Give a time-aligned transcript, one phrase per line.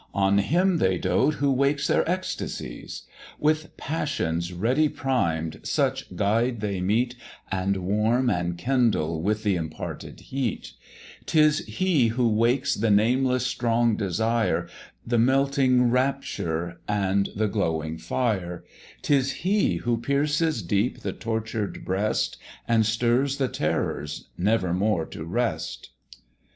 [0.15, 3.03] On him ther dote who wakes their ectasies;
[3.39, 7.13] With passions ready primed such guide they meet,
[7.51, 10.71] And warm and kindle with th' imparted heat;
[11.27, 14.67] 'Tis he who wakes the nameless strong desire,
[15.05, 18.63] The melting rapture and the glowing fire;
[19.03, 22.37] 'Tis he who pierces deep the tortured breast,
[22.67, 25.91] And stirs the terrors never more to rest.